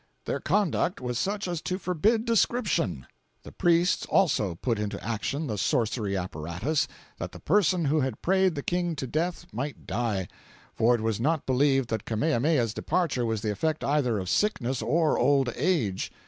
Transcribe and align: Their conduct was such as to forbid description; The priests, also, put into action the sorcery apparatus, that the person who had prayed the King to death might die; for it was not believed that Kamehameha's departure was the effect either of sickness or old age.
Their 0.25 0.39
conduct 0.39 0.99
was 0.99 1.19
such 1.19 1.47
as 1.47 1.61
to 1.61 1.77
forbid 1.77 2.25
description; 2.25 3.05
The 3.43 3.51
priests, 3.51 4.07
also, 4.07 4.55
put 4.55 4.79
into 4.79 4.99
action 5.05 5.45
the 5.45 5.59
sorcery 5.59 6.17
apparatus, 6.17 6.87
that 7.19 7.33
the 7.33 7.39
person 7.39 7.85
who 7.85 7.99
had 7.99 8.23
prayed 8.23 8.55
the 8.55 8.63
King 8.63 8.95
to 8.95 9.05
death 9.05 9.45
might 9.53 9.85
die; 9.85 10.27
for 10.73 10.95
it 10.95 11.01
was 11.01 11.19
not 11.19 11.45
believed 11.45 11.89
that 11.91 12.05
Kamehameha's 12.05 12.73
departure 12.73 13.27
was 13.27 13.41
the 13.43 13.51
effect 13.51 13.83
either 13.83 14.17
of 14.17 14.27
sickness 14.27 14.81
or 14.81 15.19
old 15.19 15.53
age. 15.55 16.11